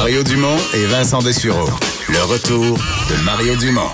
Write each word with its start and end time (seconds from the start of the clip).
Mario 0.00 0.22
Dumont 0.22 0.56
et 0.72 0.86
Vincent 0.86 1.18
Dessureau. 1.18 1.68
Le 2.08 2.22
retour 2.22 2.78
de 3.10 3.22
Mario 3.22 3.54
Dumont. 3.54 3.90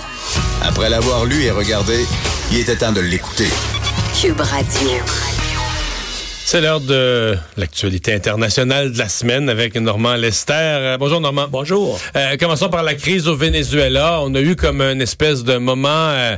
Après 0.63 0.89
l'avoir 0.89 1.25
lu 1.25 1.43
et 1.43 1.51
regardé, 1.51 2.07
il 2.53 2.61
était 2.61 2.77
temps 2.77 2.93
de 2.93 3.01
l'écouter. 3.01 3.49
Cube 4.15 4.41
Radio. 4.41 5.01
C'est 6.45 6.61
l'heure 6.61 6.81
de 6.81 7.37
l'actualité 7.57 8.15
internationale 8.15 8.93
de 8.93 8.99
la 8.99 9.09
semaine 9.09 9.49
avec 9.49 9.75
Normand 9.75 10.15
Lester. 10.15 10.53
Euh, 10.55 10.97
bonjour 10.97 11.21
Normand. 11.21 11.49
Bonjour. 11.51 11.99
Euh, 12.15 12.37
commençons 12.39 12.69
par 12.69 12.85
la 12.85 12.95
crise 12.95 13.27
au 13.27 13.35
Venezuela. 13.35 14.21
On 14.23 14.33
a 14.37 14.41
eu 14.41 14.55
comme 14.55 14.83
une 14.83 15.03
espèce 15.03 15.43
de 15.43 15.57
moment... 15.57 15.89
Euh, 15.89 16.37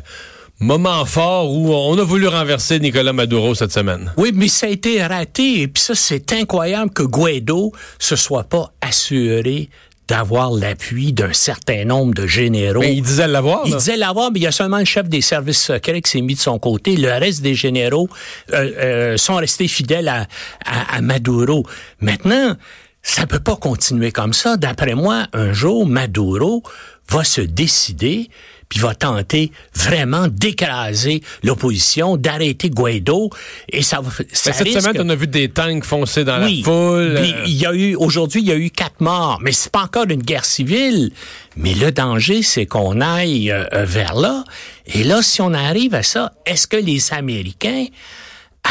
moment 0.61 1.05
fort 1.05 1.53
où 1.53 1.73
on 1.73 1.97
a 1.99 2.03
voulu 2.03 2.27
renverser 2.27 2.81
Nicolas 2.81 3.13
Maduro 3.13 3.55
cette 3.55 3.73
semaine. 3.73 4.13
Oui, 4.17 4.33
mais 4.35 4.49
ça 4.49 4.67
a 4.67 4.71
été 4.71 5.03
raté. 5.05 5.63
Et 5.63 5.69
puis 5.69 5.83
ça, 5.83 5.95
c'est 5.95 6.33
incroyable 6.33 6.91
que 6.91 7.03
Guaido 7.03 7.73
se 7.99 8.17
soit 8.17 8.45
pas 8.45 8.73
assuré 8.81 9.69
d'avoir 10.09 10.51
l'appui 10.51 11.13
d'un 11.13 11.35
certain 11.35 11.85
nombre 11.85 12.15
de 12.15 12.27
généraux. 12.27 12.81
Mais 12.81 12.97
il 12.97 13.03
disait 13.03 13.29
l'avoir. 13.29 13.63
Il 13.67 13.77
disait 13.77 13.97
l'avoir, 13.99 14.33
mais 14.33 14.41
il 14.41 14.43
y 14.43 14.47
a 14.47 14.53
seulement 14.53 14.79
le 14.79 14.87
chef 14.87 15.07
des 15.09 15.21
services 15.21 15.63
secrets 15.63 16.01
qui 16.01 16.11
s'est 16.11 16.23
mis 16.23 16.35
de 16.35 16.41
son 16.41 16.59
côté. 16.59 16.97
Le 16.97 17.11
reste 17.11 17.43
des 17.43 17.55
généraux 17.55 18.09
euh, 18.53 18.73
euh, 18.79 19.17
sont 19.19 19.37
restés 19.37 19.69
fidèles 19.69 20.09
à, 20.09 20.27
à, 20.65 20.97
à 20.97 21.01
Maduro. 21.03 21.65
Maintenant, 22.01 22.57
ça 23.03 23.27
peut 23.27 23.39
pas 23.39 23.57
continuer 23.57 24.11
comme 24.11 24.33
ça. 24.33 24.57
D'après 24.57 24.95
moi, 24.95 25.27
un 25.35 25.53
jour, 25.53 25.87
Maduro 25.87 26.63
va 27.11 27.23
se 27.23 27.43
décider 27.43 28.31
puis 28.69 28.81
va 28.81 28.95
tenter 28.95 29.51
vraiment 29.75 30.29
d'écraser 30.29 31.23
l'opposition, 31.43 32.17
d'arrêter 32.17 32.71
Guaido, 32.71 33.31
et 33.69 33.83
ça 33.83 34.01
va. 34.01 34.11
Ça 34.33 34.53
cette 34.53 34.67
risque... 34.67 34.81
semaine, 34.81 35.01
on 35.01 35.09
a 35.09 35.15
vu 35.15 35.27
des 35.27 35.49
tanks 35.49 35.85
foncer 35.85 36.25
dans 36.25 36.43
oui, 36.45 36.59
la 36.59 36.65
foule. 36.65 37.15
puis 37.21 37.35
Il 37.47 37.55
y 37.55 37.67
a 37.67 37.73
eu 37.73 37.95
aujourd'hui, 37.95 38.41
il 38.41 38.47
y 38.47 38.53
a 38.53 38.57
eu 38.57 38.71
quatre 38.71 39.01
morts, 39.01 39.39
mais 39.43 39.53
c'est 39.53 39.73
pas 39.73 39.83
encore 39.83 40.07
une 40.09 40.23
guerre 40.23 40.45
civile. 40.45 41.11
Mais 41.57 41.75
le 41.75 41.91
danger, 41.91 42.43
c'est 42.43 42.67
qu'on 42.67 43.01
aille 43.01 43.51
euh, 43.51 43.65
vers 43.85 44.15
là. 44.15 44.45
Et 44.87 45.05
là, 45.05 45.23
si 45.23 45.41
on 45.41 45.53
arrive 45.53 45.95
à 45.95 46.03
ça, 46.03 46.33
est-ce 46.47 46.67
que 46.67 46.77
les 46.77 47.13
Américains 47.13 47.87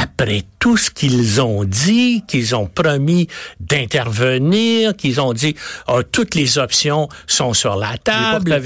après 0.01 0.43
tout 0.59 0.77
ce 0.77 0.91
qu'ils 0.91 1.41
ont 1.41 1.63
dit, 1.63 2.23
qu'ils 2.27 2.55
ont 2.55 2.67
promis 2.67 3.27
d'intervenir, 3.59 4.95
qu'ils 4.95 5.19
ont 5.19 5.33
dit 5.33 5.55
oh, 5.87 6.03
toutes 6.03 6.35
les 6.35 6.57
options 6.57 7.09
sont 7.25 7.53
sur 7.53 7.75
la 7.75 7.97
table, 7.97 8.61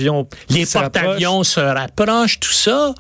les 0.50 0.66
porte-avions 0.66 1.44
se 1.44 1.60
rapprochent, 1.60 2.40
tout 2.40 2.52
ça. 2.52 2.94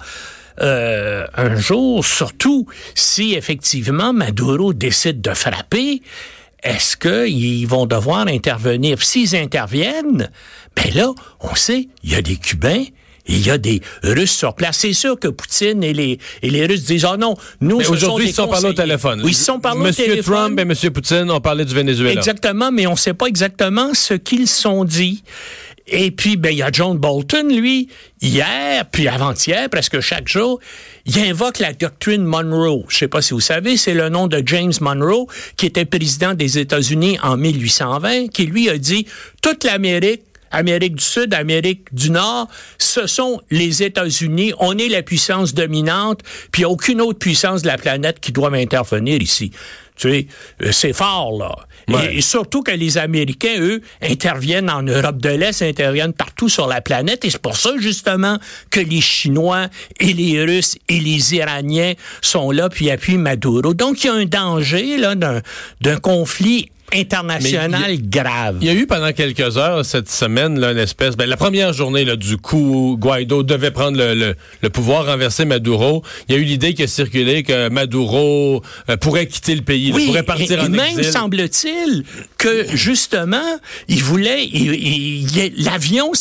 Euh, 0.61 1.25
un 1.35 1.55
jour, 1.55 2.05
surtout 2.05 2.67
si 2.93 3.33
effectivement 3.33 4.13
Maduro 4.13 4.73
décide 4.73 5.21
de 5.21 5.33
frapper, 5.33 6.01
est-ce 6.61 6.95
qu'ils 6.95 7.67
vont 7.67 7.85
devoir 7.85 8.27
intervenir? 8.27 9.01
S'ils 9.01 9.35
interviennent, 9.35 10.29
ben 10.75 10.93
là, 10.93 11.11
on 11.39 11.55
sait, 11.55 11.87
il 12.03 12.11
y 12.11 12.15
a 12.15 12.21
des 12.21 12.35
Cubains, 12.35 12.85
il 13.27 13.45
y 13.45 13.49
a 13.49 13.57
des 13.57 13.81
Russes 14.03 14.31
sur 14.31 14.53
place. 14.55 14.77
C'est 14.77 14.93
sûr 14.93 15.19
que 15.19 15.27
Poutine 15.27 15.83
et 15.83 15.93
les, 15.93 16.19
et 16.41 16.49
les 16.49 16.65
Russes 16.65 16.83
disent, 16.83 17.05
oh 17.05 17.17
non, 17.17 17.35
nous, 17.59 17.77
mais 17.79 17.87
aujourd'hui, 17.87 18.29
ils 18.29 18.33
sont 18.33 18.47
parlé 18.47 18.69
au 18.69 18.73
téléphone. 18.73 19.21
Oui, 19.23 19.31
ils 19.31 19.35
sont 19.35 19.59
parlé 19.59 19.81
Monsieur 19.81 20.03
au 20.03 20.07
téléphone. 20.07 20.35
Trump 20.35 20.59
et 20.59 20.65
Monsieur 20.65 20.91
Poutine 20.91 21.29
ont 21.31 21.41
parlé 21.41 21.65
du 21.65 21.73
Venezuela. 21.73 22.13
Exactement, 22.13 22.71
mais 22.71 22.87
on 22.87 22.91
ne 22.91 22.97
sait 22.97 23.13
pas 23.13 23.27
exactement 23.27 23.93
ce 23.93 24.13
qu'ils 24.13 24.47
sont 24.47 24.85
dit. 24.85 25.23
Et 25.87 26.11
puis, 26.11 26.37
ben, 26.37 26.51
il 26.51 26.59
y 26.59 26.63
a 26.63 26.69
John 26.71 26.97
Bolton, 26.97 27.47
lui, 27.49 27.89
hier, 28.21 28.85
puis 28.91 29.07
avant-hier, 29.07 29.67
presque 29.69 29.99
chaque 29.99 30.27
jour, 30.27 30.59
il 31.05 31.19
invoque 31.19 31.59
la 31.59 31.73
doctrine 31.73 32.23
Monroe. 32.23 32.85
Je 32.87 32.97
sais 32.97 33.07
pas 33.07 33.21
si 33.21 33.33
vous 33.33 33.41
savez, 33.41 33.77
c'est 33.77 33.93
le 33.93 34.07
nom 34.09 34.27
de 34.27 34.41
James 34.45 34.73
Monroe, 34.79 35.27
qui 35.57 35.65
était 35.65 35.85
président 35.85 36.33
des 36.33 36.59
États-Unis 36.59 37.17
en 37.23 37.35
1820, 37.35 38.27
qui 38.29 38.45
lui 38.45 38.69
a 38.69 38.77
dit, 38.77 39.05
toute 39.41 39.63
l'Amérique 39.63 40.21
Amérique 40.51 40.95
du 40.95 41.03
Sud, 41.03 41.33
Amérique 41.33 41.93
du 41.93 42.11
Nord, 42.11 42.47
ce 42.77 43.07
sont 43.07 43.41
les 43.49 43.83
États-Unis. 43.83 44.53
On 44.59 44.77
est 44.77 44.89
la 44.89 45.01
puissance 45.01 45.53
dominante, 45.53 46.21
puis 46.51 46.65
aucune 46.65 47.01
autre 47.01 47.19
puissance 47.19 47.61
de 47.61 47.67
la 47.67 47.77
planète 47.77 48.19
qui 48.19 48.31
doit 48.31 48.53
intervenir 48.53 49.21
ici. 49.21 49.51
Tu 49.95 50.09
sais, 50.09 50.71
c'est 50.71 50.93
fort, 50.93 51.37
là. 51.37 51.55
Ouais. 51.87 52.13
Et, 52.13 52.17
et, 52.17 52.21
surtout 52.21 52.63
que 52.63 52.71
les 52.71 52.97
Américains, 52.97 53.59
eux, 53.59 53.81
interviennent 54.01 54.69
en 54.69 54.81
Europe 54.83 55.17
de 55.17 55.29
l'Est, 55.29 55.61
interviennent 55.61 56.13
partout 56.13 56.49
sur 56.49 56.67
la 56.67 56.81
planète. 56.81 57.25
Et 57.25 57.29
c'est 57.29 57.41
pour 57.41 57.57
ça, 57.57 57.71
justement, 57.79 58.37
que 58.69 58.79
les 58.79 59.01
Chinois 59.01 59.67
et 59.99 60.13
les 60.13 60.43
Russes 60.43 60.77
et 60.87 60.99
les 60.99 61.35
Iraniens 61.35 61.93
sont 62.21 62.51
là, 62.51 62.69
puis 62.69 62.89
appuient 62.89 63.17
Maduro. 63.17 63.73
Donc, 63.73 64.03
il 64.03 64.07
y 64.07 64.09
a 64.09 64.13
un 64.13 64.25
danger, 64.25 64.97
là, 64.97 65.15
d'un 65.15 65.99
conflit 65.99 66.71
international 66.93 67.91
il 67.93 68.15
y 68.15 68.19
a, 68.19 68.23
grave. 68.23 68.57
Il 68.61 68.67
y 68.67 68.69
a 68.69 68.73
eu 68.73 68.87
pendant 68.87 69.11
quelques 69.11 69.57
heures 69.57 69.85
cette 69.85 70.09
semaine 70.09 70.59
là, 70.59 70.71
une 70.71 70.77
espèce, 70.77 71.15
ben, 71.15 71.27
la 71.27 71.37
première 71.37 71.73
journée 71.73 72.05
là, 72.05 72.15
du 72.15 72.37
coup, 72.37 72.97
Guaido 72.99 73.43
devait 73.43 73.71
prendre 73.71 73.97
le, 73.97 74.13
le, 74.13 74.35
le, 74.61 74.69
pouvoir, 74.69 75.05
renverser 75.05 75.45
Maduro. 75.45 76.03
Il 76.27 76.35
y 76.35 76.37
a 76.37 76.41
eu 76.41 76.43
l'idée 76.43 76.73
qui 76.73 76.83
a 76.83 76.87
circulé 76.87 77.43
que 77.43 77.69
Maduro 77.69 78.61
euh, 78.89 78.97
pourrait 78.97 79.27
quitter 79.27 79.55
le 79.55 79.61
pays, 79.61 79.91
oui, 79.93 80.01
là, 80.01 80.07
pourrait 80.07 80.23
partir 80.23 80.59
et, 80.59 80.61
en 80.61 80.65
et 80.65 80.69
même 80.69 80.97
exil. 80.99 81.11
semble-t-il 81.11 82.03
que 82.37 82.65
justement, 82.75 83.37
il 83.87 84.03
voulait, 84.03 84.49
l'avion, 85.57 86.11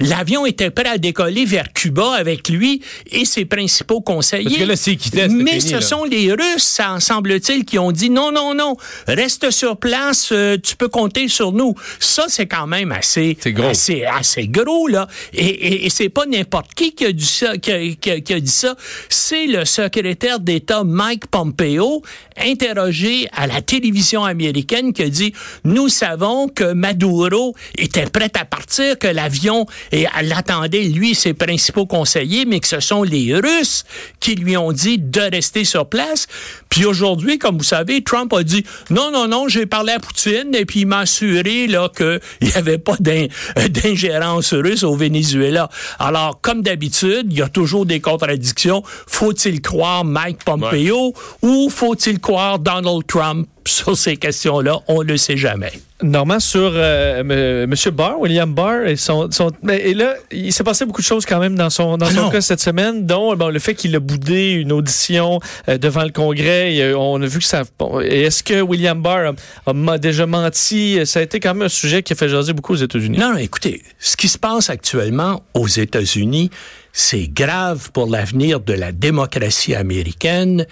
l'avion 0.00 0.46
était 0.46 0.70
prêt 0.70 0.88
à 0.88 0.98
décoller 0.98 1.44
vers 1.44 1.72
Cuba 1.72 2.12
avec 2.14 2.48
lui 2.48 2.80
et 3.10 3.24
ses 3.24 3.44
principaux 3.44 4.00
conseillers. 4.00 4.44
Parce 4.44 4.56
que 4.56 4.64
là, 4.64 4.76
s'il 4.76 4.96
quittait, 4.96 5.28
Mais 5.28 5.60
fini, 5.60 5.72
ce 5.72 5.80
sont 5.80 6.04
les 6.04 6.32
Russes, 6.32 6.80
semble-t-il, 7.00 7.64
qui 7.64 7.78
ont 7.78 7.92
dit 7.92 8.10
non, 8.10 8.32
non, 8.32 8.54
non, 8.54 8.76
reste 9.06 9.50
sur 9.50 9.76
place, 9.76 10.13
euh, 10.32 10.56
tu 10.62 10.76
peux 10.76 10.88
compter 10.88 11.28
sur 11.28 11.52
nous. 11.52 11.74
Ça, 12.00 12.24
c'est 12.28 12.46
quand 12.46 12.66
même 12.66 12.92
assez, 12.92 13.36
gros. 13.46 13.68
assez, 13.68 14.04
assez 14.04 14.48
gros 14.48 14.88
là. 14.88 15.06
Et, 15.32 15.46
et, 15.46 15.86
et 15.86 15.90
c'est 15.90 16.08
pas 16.08 16.26
n'importe 16.26 16.74
qui 16.74 16.94
qui 16.94 17.06
a 17.06 17.12
dit 17.12 17.24
ça, 17.24 17.56
qui 17.58 17.72
a, 17.72 17.78
qui 17.94 18.10
a, 18.10 18.20
qui 18.20 18.32
a 18.32 18.40
dit 18.40 18.50
ça. 18.50 18.76
C'est 19.08 19.46
le 19.46 19.64
secrétaire 19.64 20.40
d'État 20.40 20.84
Mike 20.84 21.26
Pompeo, 21.28 22.02
interrogé 22.36 23.28
à 23.32 23.46
la 23.46 23.62
télévision 23.62 24.24
américaine, 24.24 24.92
qui 24.92 25.02
a 25.02 25.08
dit 25.08 25.32
nous 25.64 25.88
savons 25.88 26.48
que 26.48 26.72
Maduro 26.72 27.54
était 27.76 28.06
prêt 28.06 28.30
à 28.34 28.44
partir, 28.44 28.98
que 28.98 29.08
l'avion 29.08 29.66
et 29.92 30.06
l'attendait 30.22 30.84
lui 30.84 31.12
et 31.12 31.14
ses 31.14 31.34
principaux 31.34 31.86
conseillers, 31.86 32.44
mais 32.44 32.60
que 32.60 32.68
ce 32.68 32.80
sont 32.80 33.02
les 33.02 33.34
Russes 33.34 33.84
qui 34.20 34.34
lui 34.34 34.56
ont 34.56 34.72
dit 34.72 34.98
de 34.98 35.20
rester 35.20 35.64
sur 35.64 35.88
place. 35.88 36.26
Puis 36.68 36.84
aujourd'hui, 36.84 37.38
comme 37.38 37.58
vous 37.58 37.64
savez, 37.64 38.02
Trump 38.02 38.32
a 38.32 38.42
dit 38.42 38.64
non, 38.90 39.10
non, 39.10 39.28
non, 39.28 39.48
j'ai 39.48 39.66
parlé 39.66 39.92
à 39.92 39.98
Poutine 40.04 40.54
et 40.54 40.64
puis 40.66 40.80
il 40.80 40.86
m'a 40.86 41.00
assuré 41.00 41.66
là 41.66 41.88
qu'il 41.88 42.20
n'y 42.42 42.52
avait 42.54 42.78
pas 42.78 42.96
d'ingérence 42.98 44.52
russe 44.52 44.82
au 44.82 44.96
Venezuela. 44.96 45.68
Alors, 45.98 46.40
comme 46.42 46.62
d'habitude, 46.62 47.26
il 47.30 47.38
y 47.38 47.42
a 47.42 47.48
toujours 47.48 47.86
des 47.86 48.00
contradictions. 48.00 48.82
Faut-il 49.06 49.60
croire 49.60 50.04
Mike 50.04 50.44
Pompeo 50.44 51.08
ouais. 51.08 51.12
ou 51.42 51.70
faut-il 51.70 52.20
croire 52.20 52.58
Donald 52.58 53.06
Trump? 53.06 53.48
Sur 53.66 53.96
ces 53.96 54.18
questions-là? 54.18 54.80
On 54.88 55.02
ne 55.02 55.08
le 55.08 55.16
sait 55.16 55.38
jamais. 55.38 55.72
Normand, 56.10 56.40
sur 56.40 56.72
euh, 56.74 57.64
M. 57.64 57.74
Barr, 57.92 58.20
William 58.20 58.52
Barr, 58.52 58.86
et, 58.86 58.96
son, 58.96 59.30
son, 59.30 59.50
et 59.68 59.94
là, 59.94 60.14
il 60.30 60.52
s'est 60.52 60.64
passé 60.64 60.84
beaucoup 60.84 61.00
de 61.00 61.06
choses 61.06 61.26
quand 61.26 61.38
même 61.38 61.56
dans 61.56 61.70
son, 61.70 61.96
dans 61.96 62.06
Ah 62.06 62.12
son 62.12 62.30
cas 62.30 62.40
cette 62.40 62.60
semaine, 62.60 63.06
dont 63.06 63.34
bon, 63.36 63.48
le 63.48 63.58
fait 63.58 63.74
qu'il 63.74 63.94
a 63.96 64.00
boudé 64.00 64.52
une 64.52 64.72
audition 64.72 65.40
euh, 65.68 65.78
devant 65.78 66.02
le 66.02 66.10
Congrès. 66.10 66.74
Et, 66.74 66.94
on 66.94 67.20
a 67.20 67.26
vu 67.26 67.38
que 67.38 67.44
ça. 67.44 67.62
Bon, 67.78 68.00
Est-ce 68.00 68.42
que 68.42 68.60
William 68.60 69.00
Barr 69.00 69.34
a, 69.66 69.70
a, 69.70 69.98
déjà 69.98 70.26
menti? 70.26 70.98
Ça 71.04 71.20
a 71.20 71.22
été 71.22 71.40
quand 71.40 71.54
même 71.54 71.66
un 71.66 71.68
sujet 71.68 72.02
qui 72.02 72.12
a 72.12 72.16
fait 72.16 72.28
jaser 72.28 72.52
beaucoup 72.52 72.74
aux 72.74 72.76
États-Unis. 72.76 73.18
Non, 73.18 73.32
non, 73.32 73.38
écoutez, 73.38 73.82
ce 73.98 74.16
qui 74.16 74.28
se 74.28 74.38
passe 74.38 74.70
actuellement 74.70 75.42
aux 75.54 75.68
États-Unis, 75.68 76.50
c'est 76.92 77.28
grave 77.28 77.90
pour 77.92 78.06
l'avenir 78.06 78.60
de 78.60 78.72
la 78.72 78.92
démocratie 78.92 79.74
américaine 79.74 80.66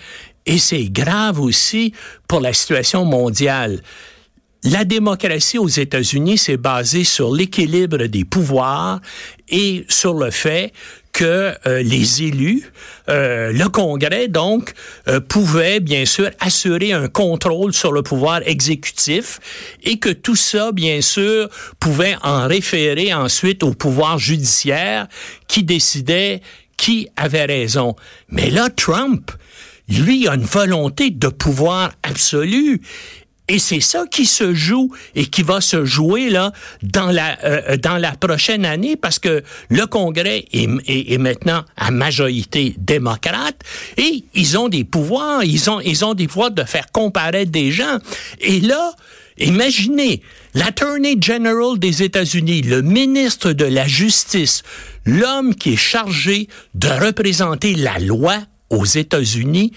et 0.46 0.58
c'est 0.58 0.84
grave 0.84 1.40
aussi 1.40 1.92
pour 2.28 2.40
la 2.40 2.52
situation 2.52 3.04
mondiale 3.04 3.80
la 4.64 4.84
démocratie 4.84 5.58
aux 5.58 5.68
États-Unis, 5.68 6.38
c'est 6.38 6.56
basé 6.56 7.02
sur 7.04 7.34
l'équilibre 7.34 8.06
des 8.06 8.24
pouvoirs 8.24 9.00
et 9.48 9.84
sur 9.88 10.14
le 10.14 10.30
fait 10.30 10.72
que 11.12 11.52
euh, 11.66 11.82
les 11.82 12.22
élus, 12.22 12.72
euh, 13.08 13.52
le 13.52 13.68
Congrès 13.68 14.28
donc, 14.28 14.72
euh, 15.08 15.20
pouvaient 15.20 15.80
bien 15.80 16.06
sûr 16.06 16.30
assurer 16.40 16.92
un 16.92 17.08
contrôle 17.08 17.74
sur 17.74 17.92
le 17.92 18.02
pouvoir 18.02 18.40
exécutif 18.46 19.40
et 19.82 19.98
que 19.98 20.08
tout 20.08 20.36
ça, 20.36 20.72
bien 20.72 21.00
sûr, 21.02 21.48
pouvait 21.80 22.16
en 22.22 22.46
référer 22.46 23.12
ensuite 23.12 23.62
au 23.62 23.74
pouvoir 23.74 24.18
judiciaire 24.18 25.08
qui 25.48 25.64
décidait 25.64 26.40
qui 26.76 27.08
avait 27.16 27.44
raison. 27.44 27.94
Mais 28.28 28.48
là, 28.48 28.70
Trump, 28.70 29.30
lui, 29.88 30.26
a 30.28 30.34
une 30.34 30.44
volonté 30.44 31.10
de 31.10 31.28
pouvoir 31.28 31.92
absolu. 32.02 32.80
Et 33.48 33.58
c'est 33.58 33.80
ça 33.80 34.04
qui 34.08 34.24
se 34.24 34.54
joue 34.54 34.90
et 35.16 35.26
qui 35.26 35.42
va 35.42 35.60
se 35.60 35.84
jouer 35.84 36.30
là 36.30 36.52
dans 36.82 37.10
la 37.10 37.36
euh, 37.44 37.76
dans 37.76 37.98
la 37.98 38.12
prochaine 38.12 38.64
année 38.64 38.94
parce 38.94 39.18
que 39.18 39.42
le 39.68 39.86
Congrès 39.86 40.44
est, 40.52 40.68
est, 40.86 41.18
maintenant 41.18 41.64
à 41.76 41.90
majorité 41.90 42.74
démocrate 42.78 43.60
et 43.96 44.24
ils 44.34 44.56
ont 44.56 44.68
des 44.68 44.84
pouvoirs, 44.84 45.42
ils 45.42 45.68
ont 45.68 45.80
ils 45.80 46.04
ont 46.04 46.14
des 46.14 46.28
pouvoirs 46.28 46.52
de 46.52 46.62
faire 46.62 46.92
comparaître 46.92 47.50
des 47.50 47.72
gens. 47.72 47.98
Et 48.40 48.60
là, 48.60 48.92
imaginez 49.38 50.22
l'Attorney 50.54 51.16
General 51.20 51.78
des 51.78 52.04
États-Unis, 52.04 52.62
le 52.62 52.80
ministre 52.80 53.52
de 53.52 53.64
la 53.64 53.88
Justice, 53.88 54.62
l'homme 55.04 55.56
qui 55.56 55.72
est 55.72 55.76
chargé 55.76 56.48
de 56.74 56.88
représenter 56.88 57.74
la 57.74 57.98
loi 57.98 58.38
aux 58.72 58.84
États-Unis, 58.86 59.72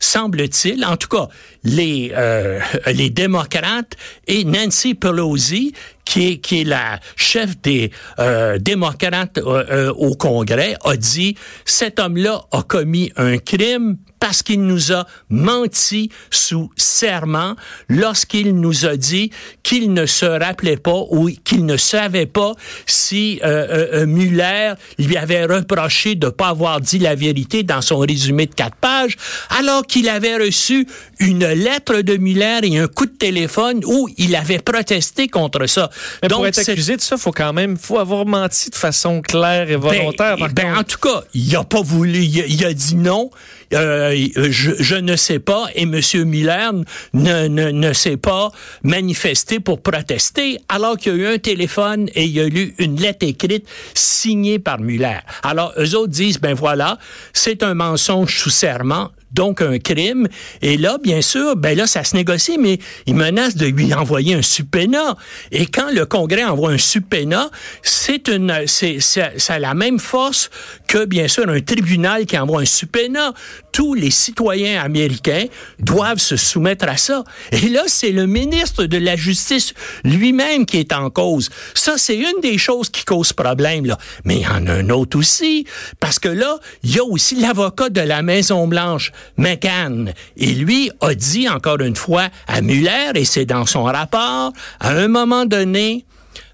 semble-t-il, 0.00 0.84
en 0.84 0.96
tout 0.96 1.08
cas 1.08 1.28
les 1.64 2.12
euh, 2.16 2.60
les 2.86 3.10
démocrates 3.10 3.96
et 4.26 4.44
Nancy 4.44 4.94
Pelosi, 4.94 5.72
qui 6.04 6.28
est 6.28 6.38
qui 6.38 6.62
est 6.62 6.64
la 6.64 7.00
chef 7.16 7.60
des 7.60 7.90
euh, 8.18 8.58
démocrates 8.58 9.38
euh, 9.38 9.92
au 9.92 10.14
Congrès, 10.14 10.76
a 10.84 10.96
dit 10.96 11.36
cet 11.64 11.98
homme-là 11.98 12.42
a 12.52 12.62
commis 12.62 13.12
un 13.16 13.38
crime 13.38 13.96
parce 14.20 14.42
qu'il 14.42 14.62
nous 14.62 14.92
a 14.92 15.06
menti 15.30 16.10
sous 16.30 16.70
serment 16.76 17.56
lorsqu'il 17.88 18.54
nous 18.54 18.84
a 18.84 18.96
dit 18.96 19.30
qu'il 19.62 19.92
ne 19.92 20.06
se 20.06 20.26
rappelait 20.26 20.76
pas 20.76 21.04
ou 21.10 21.30
qu'il 21.42 21.64
ne 21.64 21.78
savait 21.78 22.26
pas 22.26 22.52
si 22.86 23.40
euh, 23.42 23.88
euh, 23.94 24.06
Muller 24.06 24.74
lui 24.98 25.16
avait 25.16 25.46
reproché 25.46 26.14
de 26.14 26.26
ne 26.26 26.30
pas 26.30 26.48
avoir 26.48 26.80
dit 26.80 26.98
la 26.98 27.14
vérité 27.14 27.62
dans 27.62 27.80
son 27.80 27.98
résumé 27.98 28.46
de 28.46 28.54
quatre 28.54 28.76
pages, 28.76 29.16
alors 29.58 29.86
qu'il 29.86 30.08
avait 30.08 30.36
reçu 30.36 30.86
une 31.18 31.44
lettre 31.54 32.00
de 32.02 32.16
Muller 32.16 32.60
et 32.62 32.78
un 32.78 32.88
coup 32.88 33.06
de 33.06 33.16
téléphone 33.16 33.82
où 33.84 34.08
il 34.16 34.34
avait 34.36 34.58
protesté 34.58 35.28
contre 35.28 35.66
ça. 35.66 35.90
Mais 36.22 36.28
Donc, 36.28 36.38
pour 36.38 36.46
être 36.46 36.58
accusé 36.58 36.96
de 36.96 37.00
ça, 37.00 37.16
faut 37.16 37.32
quand 37.32 37.52
même, 37.52 37.76
faut 37.76 37.98
avoir 37.98 38.26
menti 38.26 38.70
de 38.70 38.74
façon 38.74 39.20
claire 39.22 39.70
et 39.70 39.76
volontaire. 39.76 40.36
Ben, 40.36 40.52
ben 40.52 40.76
en 40.76 40.84
tout 40.84 40.98
cas, 40.98 41.22
il 41.34 41.54
a 41.56 41.64
pas 41.64 41.82
voulu, 41.82 42.20
il 42.20 42.64
a 42.64 42.72
dit 42.72 42.96
non. 42.96 43.30
Euh, 43.72 44.26
je, 44.50 44.72
je, 44.80 44.96
ne 44.96 45.14
sais 45.14 45.38
pas 45.38 45.68
et 45.76 45.82
M. 45.82 46.00
Miller 46.24 46.72
ne, 47.14 47.46
ne, 47.46 47.70
ne 47.70 47.92
s'est 47.92 48.16
pas 48.16 48.50
manifesté 48.82 49.60
pour 49.60 49.80
protester 49.80 50.58
alors 50.68 50.96
qu'il 50.96 51.12
y 51.12 51.14
a 51.14 51.18
eu 51.18 51.34
un 51.34 51.38
téléphone 51.38 52.08
et 52.16 52.24
il 52.24 52.32
y 52.32 52.40
a 52.40 52.48
eu 52.48 52.74
une 52.78 53.00
lettre 53.00 53.24
écrite 53.24 53.68
signée 53.94 54.58
par 54.58 54.80
Muller. 54.80 55.20
Alors, 55.44 55.72
eux 55.78 55.94
autres 55.94 56.12
disent, 56.12 56.40
ben 56.40 56.54
voilà, 56.54 56.98
c'est 57.32 57.62
un 57.62 57.74
mensonge 57.74 58.38
sous 58.38 58.50
serment, 58.50 59.10
donc 59.32 59.62
un 59.62 59.78
crime. 59.78 60.28
Et 60.62 60.76
là, 60.76 60.98
bien 61.02 61.22
sûr, 61.22 61.56
ben 61.56 61.76
là, 61.76 61.86
ça 61.86 62.04
se 62.04 62.16
négocie, 62.16 62.58
mais 62.58 62.78
il 63.06 63.14
menace 63.14 63.56
de 63.56 63.66
lui 63.66 63.94
envoyer 63.94 64.34
un 64.34 64.42
subpoena. 64.42 65.16
Et 65.52 65.66
quand 65.66 65.90
le 65.92 66.06
Congrès 66.06 66.44
envoie 66.44 66.70
un 66.72 66.78
subpoena, 66.78 67.50
c'est 67.82 68.28
une, 68.28 68.66
c'est, 68.66 69.00
ça, 69.00 69.30
a 69.48 69.58
la 69.58 69.74
même 69.74 69.98
force 69.98 70.50
que, 70.86 71.04
bien 71.04 71.28
sûr, 71.28 71.48
un 71.48 71.60
tribunal 71.60 72.26
qui 72.26 72.38
envoie 72.38 72.62
un 72.62 72.66
subpoena. 72.66 73.32
Tous 73.72 73.94
les 73.94 74.10
citoyens 74.10 74.82
américains 74.82 75.44
doivent 75.78 76.18
se 76.18 76.36
soumettre 76.36 76.88
à 76.88 76.96
ça. 76.96 77.24
Et 77.52 77.68
là, 77.68 77.84
c'est 77.86 78.10
le 78.10 78.26
ministre 78.26 78.84
de 78.84 78.98
la 78.98 79.16
Justice 79.16 79.74
lui-même 80.04 80.66
qui 80.66 80.78
est 80.78 80.92
en 80.92 81.10
cause. 81.10 81.50
Ça, 81.74 81.94
c'est 81.96 82.16
une 82.16 82.40
des 82.42 82.58
choses 82.58 82.90
qui 82.90 83.04
cause 83.04 83.32
problème, 83.32 83.86
là. 83.86 83.98
Mais 84.24 84.36
il 84.36 84.42
y 84.42 84.46
en 84.46 84.66
a 84.66 84.72
un 84.72 84.90
autre 84.90 85.18
aussi, 85.18 85.66
parce 86.00 86.18
que 86.18 86.28
là, 86.28 86.58
il 86.82 86.94
y 86.94 86.98
a 86.98 87.04
aussi 87.04 87.36
l'avocat 87.36 87.88
de 87.88 88.00
la 88.00 88.22
Maison-Blanche, 88.22 89.12
McCann. 89.36 90.12
Et 90.36 90.54
lui 90.54 90.90
a 91.00 91.14
dit 91.14 91.48
encore 91.48 91.80
une 91.80 91.96
fois 91.96 92.28
à 92.46 92.60
Muller, 92.60 93.12
et 93.14 93.24
c'est 93.24 93.46
dans 93.46 93.66
son 93.66 93.84
rapport, 93.84 94.52
à 94.80 94.90
un 94.90 95.08
moment 95.08 95.46
donné, 95.46 96.04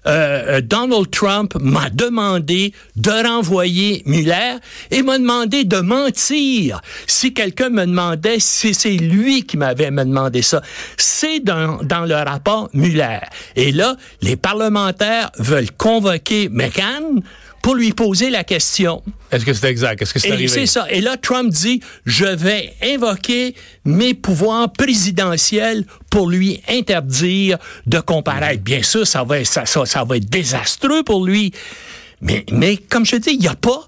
euh, 0.07 0.57
euh, 0.57 0.61
Donald 0.61 1.11
Trump 1.11 1.53
m'a 1.59 1.89
demandé 1.89 2.73
de 2.95 3.11
renvoyer 3.27 4.03
Muller 4.05 4.55
et 4.89 5.03
m'a 5.03 5.17
demandé 5.17 5.65
de 5.65 5.77
mentir. 5.77 6.81
Si 7.07 7.33
quelqu'un 7.33 7.69
me 7.69 7.85
demandait 7.85 8.39
si 8.39 8.73
c'est 8.73 8.91
lui 8.91 9.43
qui 9.43 9.57
m'avait 9.57 9.91
demandé 9.91 10.41
ça, 10.41 10.61
c'est 10.95 11.39
dans, 11.39 11.79
dans 11.83 12.05
le 12.05 12.15
rapport 12.15 12.69
Muller. 12.73 13.19
Et 13.57 13.71
là, 13.71 13.97
les 14.21 14.37
parlementaires 14.37 15.29
veulent 15.39 15.71
convoquer 15.71 16.47
McCann 16.49 17.21
pour 17.67 17.75
lui 17.75 17.91
poser 17.91 18.29
la 18.29 18.45
question. 18.45 19.03
Est-ce 19.29 19.43
que 19.43 19.51
c'est 19.51 19.67
exact? 19.67 20.01
Est-ce 20.01 20.13
que 20.13 20.19
c'est 20.19 20.31
arrivé? 20.31 20.47
C'est 20.47 20.67
ça. 20.67 20.87
Et 20.89 21.01
là, 21.01 21.17
Trump 21.17 21.49
dit, 21.49 21.81
je 22.05 22.23
vais 22.23 22.73
invoquer 22.81 23.55
mes 23.83 24.13
pouvoirs 24.13 24.71
présidentiels 24.71 25.83
pour 26.09 26.29
lui 26.29 26.61
interdire 26.69 27.57
de 27.85 27.99
comparaître. 27.99 28.63
Bien 28.63 28.83
sûr, 28.83 29.05
ça 29.05 29.25
va, 29.25 29.43
ça, 29.43 29.65
ça, 29.65 29.85
ça 29.85 30.05
va 30.05 30.15
être 30.15 30.29
désastreux 30.29 31.03
pour 31.03 31.25
lui. 31.25 31.51
Mais, 32.21 32.45
mais 32.53 32.77
comme 32.77 33.05
je 33.05 33.17
dis, 33.17 33.31
il 33.31 33.39
n'y 33.39 33.49
a 33.49 33.55
pas 33.55 33.85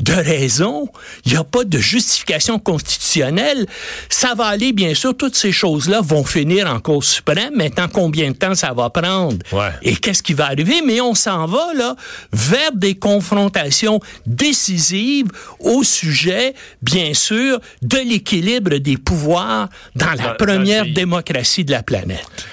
de 0.00 0.12
raison, 0.12 0.88
il 1.24 1.32
n'y 1.32 1.38
a 1.38 1.44
pas 1.44 1.64
de 1.64 1.78
justification 1.78 2.58
constitutionnelle. 2.58 3.66
Ça 4.08 4.34
va 4.34 4.46
aller, 4.46 4.72
bien 4.72 4.94
sûr, 4.94 5.16
toutes 5.16 5.36
ces 5.36 5.52
choses-là 5.52 6.00
vont 6.02 6.24
finir 6.24 6.68
en 6.68 6.80
Cour 6.80 7.04
suprême. 7.04 7.54
Maintenant, 7.54 7.86
combien 7.92 8.30
de 8.32 8.36
temps 8.36 8.54
ça 8.54 8.72
va 8.72 8.90
prendre? 8.90 9.38
Et 9.82 9.94
qu'est-ce 9.94 10.22
qui 10.22 10.34
va 10.34 10.46
arriver? 10.46 10.82
Mais 10.84 11.00
on 11.00 11.14
s'en 11.14 11.46
va, 11.46 11.72
là, 11.74 11.94
vers 12.32 12.72
des 12.72 12.94
confrontations 12.94 14.00
décisives 14.26 15.28
au 15.60 15.84
sujet, 15.84 16.54
bien 16.80 17.14
sûr, 17.14 17.60
de 17.82 17.98
l'équilibre 17.98 18.76
des 18.78 18.96
pouvoirs 18.96 19.68
dans 19.94 20.12
la 20.12 20.34
première 20.34 20.86
démocratie 20.86 21.64
de 21.64 21.70
la 21.70 21.82
planète. 21.82 22.46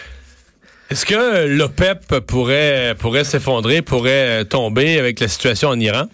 Est-ce 0.92 1.06
que 1.06 1.46
l'OPEP 1.46 2.20
pourrait, 2.22 2.96
pourrait 2.98 3.24
s'effondrer, 3.24 3.82
pourrait 3.82 4.46
tomber 4.46 4.98
avec 4.98 5.20
la 5.20 5.28
situation 5.28 5.70
en 5.70 5.80
Iran? 5.80 6.08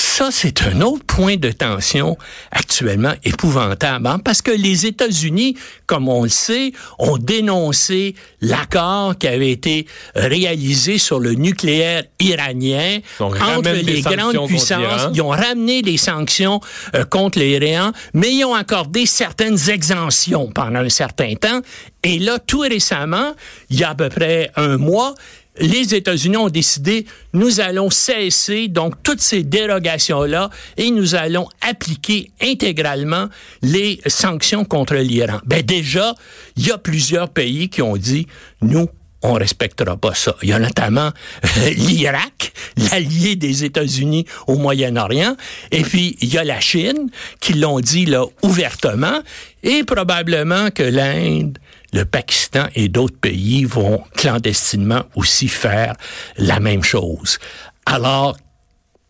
Ça, 0.00 0.28
c'est 0.30 0.62
un 0.62 0.80
autre 0.80 1.04
point 1.04 1.36
de 1.36 1.50
tension 1.50 2.16
actuellement 2.52 3.14
épouvantable, 3.24 4.06
hein, 4.06 4.20
parce 4.20 4.42
que 4.42 4.52
les 4.52 4.86
États-Unis, 4.86 5.56
comme 5.86 6.08
on 6.08 6.22
le 6.22 6.28
sait, 6.28 6.72
ont 7.00 7.18
dénoncé 7.18 8.14
l'accord 8.40 9.18
qui 9.18 9.26
avait 9.26 9.50
été 9.50 9.86
réalisé 10.14 10.98
sur 10.98 11.18
le 11.18 11.34
nucléaire 11.34 12.04
iranien 12.20 12.98
entre 13.18 13.70
les 13.70 14.00
grandes 14.02 14.46
puissances. 14.46 15.08
Ils 15.14 15.22
ont 15.22 15.30
ramené 15.30 15.82
les 15.82 15.96
sanctions 15.96 16.60
euh, 16.94 17.04
contre 17.04 17.40
l'Iran, 17.40 17.90
mais 18.14 18.32
ils 18.32 18.44
ont 18.44 18.54
accordé 18.54 19.04
certaines 19.04 19.68
exemptions 19.68 20.50
pendant 20.54 20.80
un 20.80 20.90
certain 20.90 21.34
temps. 21.34 21.60
Et 22.04 22.20
là, 22.20 22.38
tout 22.38 22.60
récemment, 22.60 23.34
il 23.70 23.80
y 23.80 23.84
a 23.84 23.90
à 23.90 23.94
peu 23.96 24.08
près 24.08 24.50
un 24.54 24.78
mois, 24.78 25.14
les 25.60 25.94
États-Unis 25.94 26.36
ont 26.36 26.48
décidé, 26.48 27.06
nous 27.32 27.60
allons 27.60 27.90
cesser 27.90 28.68
donc 28.68 29.02
toutes 29.02 29.20
ces 29.20 29.42
dérogations-là 29.42 30.50
et 30.76 30.90
nous 30.90 31.14
allons 31.14 31.48
appliquer 31.60 32.30
intégralement 32.40 33.28
les 33.62 34.00
sanctions 34.06 34.64
contre 34.64 34.94
l'Iran. 34.94 35.40
Ben 35.44 35.62
déjà, 35.62 36.14
il 36.56 36.66
y 36.66 36.70
a 36.70 36.78
plusieurs 36.78 37.28
pays 37.28 37.68
qui 37.68 37.82
ont 37.82 37.96
dit, 37.96 38.26
nous, 38.62 38.88
on 39.22 39.32
respectera 39.32 39.96
pas 39.96 40.14
ça. 40.14 40.36
Il 40.42 40.48
y 40.48 40.52
a 40.52 40.58
notamment 40.58 41.10
euh, 41.44 41.70
l'Irak, 41.70 42.52
l'allié 42.76 43.36
des 43.36 43.64
États-Unis 43.64 44.26
au 44.46 44.56
Moyen-Orient, 44.56 45.36
et 45.72 45.82
puis 45.82 46.16
il 46.20 46.32
y 46.32 46.38
a 46.38 46.44
la 46.44 46.60
Chine 46.60 47.10
qui 47.40 47.54
l'ont 47.54 47.80
dit 47.80 48.06
là 48.06 48.24
ouvertement, 48.42 49.20
et 49.64 49.82
probablement 49.82 50.70
que 50.70 50.84
l'Inde, 50.84 51.58
le 51.92 52.04
Pakistan 52.04 52.66
et 52.74 52.88
d'autres 52.88 53.18
pays 53.18 53.64
vont 53.64 54.02
clandestinement 54.16 55.04
aussi 55.14 55.48
faire 55.48 55.94
la 56.36 56.60
même 56.60 56.82
chose. 56.82 57.38
Alors, 57.86 58.36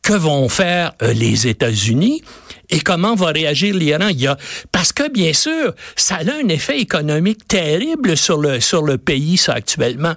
que 0.02 0.12
vont 0.14 0.49
faire 0.49 0.92
euh, 1.02 1.12
les 1.12 1.49
États-Unis 1.49 2.23
et 2.70 2.80
comment 2.80 3.14
va 3.14 3.26
réagir 3.26 3.75
l'Iran? 3.75 4.08
Il 4.08 4.20
y 4.20 4.26
a 4.26 4.38
parce 4.73 4.92
que 4.92 5.11
bien 5.11 5.32
sûr, 5.32 5.75
ça 5.97 6.16
a 6.16 6.32
un 6.42 6.49
effet 6.49 6.80
économique 6.80 7.47
terrible 7.47 8.16
sur 8.16 8.38
le 8.38 8.61
sur 8.61 8.82
le 8.82 8.97
pays 8.97 9.38
actuellement. 9.49 10.14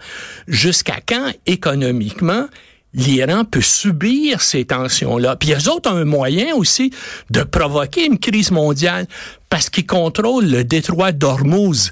Jusqu'à 0.47 0.99
quand 1.05 1.31
économiquement 1.45 2.47
l'Iran 2.93 3.43
peut 3.43 3.61
subir 3.61 4.41
ces 4.41 4.65
tensions-là? 4.65 5.35
Puis 5.35 5.53
eux 5.53 5.69
autres 5.69 5.91
ont 5.91 5.97
un 5.97 6.05
moyen 6.05 6.55
aussi 6.55 6.91
de 7.29 7.43
provoquer 7.43 8.05
une 8.05 8.19
crise 8.19 8.51
mondiale 8.51 9.07
parce 9.49 9.69
qu'ils 9.69 9.85
contrôlent 9.85 10.49
le 10.49 10.63
détroit 10.63 11.11
d'Ormuz 11.11 11.91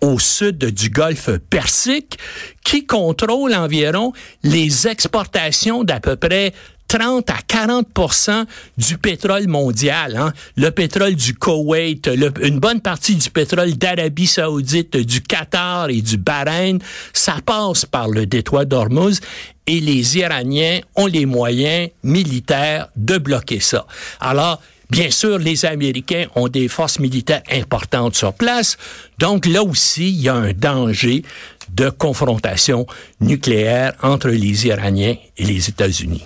au 0.00 0.18
sud 0.18 0.58
du 0.58 0.90
golfe 0.90 1.30
Persique 1.48 2.18
qui 2.64 2.86
contrôle 2.86 3.54
environ 3.54 4.12
les 4.42 4.88
exportations 4.88 5.84
d'à 5.84 6.00
peu 6.00 6.16
près 6.16 6.52
30 6.90 7.30
à 7.30 7.36
40% 7.48 8.46
du 8.76 8.98
pétrole 8.98 9.46
mondial. 9.46 10.16
Hein. 10.16 10.32
Le 10.56 10.70
pétrole 10.70 11.14
du 11.14 11.34
Koweït, 11.34 12.10
une 12.42 12.58
bonne 12.58 12.80
partie 12.80 13.14
du 13.14 13.30
pétrole 13.30 13.74
d'Arabie 13.74 14.26
saoudite, 14.26 14.96
du 14.96 15.22
Qatar 15.22 15.88
et 15.90 16.02
du 16.02 16.16
Bahreïn, 16.16 16.78
ça 17.12 17.36
passe 17.46 17.84
par 17.86 18.08
le 18.08 18.26
détroit 18.26 18.64
d'Ormuz 18.64 19.20
et 19.68 19.78
les 19.78 20.18
Iraniens 20.18 20.80
ont 20.96 21.06
les 21.06 21.26
moyens 21.26 21.90
militaires 22.02 22.88
de 22.96 23.18
bloquer 23.18 23.60
ça. 23.60 23.86
Alors, 24.18 24.60
Bien 24.90 25.10
sûr, 25.10 25.38
les 25.38 25.64
Américains 25.64 26.26
ont 26.34 26.48
des 26.48 26.68
forces 26.68 26.98
militaires 26.98 27.42
importantes 27.50 28.16
sur 28.16 28.32
place. 28.32 28.76
Donc 29.18 29.46
là 29.46 29.62
aussi, 29.62 30.10
il 30.10 30.20
y 30.22 30.28
a 30.28 30.34
un 30.34 30.52
danger 30.52 31.22
de 31.70 31.90
confrontation 31.90 32.86
nucléaire 33.20 33.94
entre 34.02 34.28
les 34.30 34.66
Iraniens 34.66 35.16
et 35.36 35.44
les 35.44 35.68
États-Unis. 35.68 36.24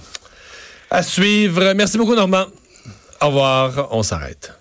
À 0.91 1.03
suivre. 1.03 1.73
Merci 1.75 1.99
beaucoup, 1.99 2.15
Normand. 2.15 2.47
Au 3.21 3.27
revoir. 3.27 3.89
On 3.91 4.03
s'arrête. 4.03 4.53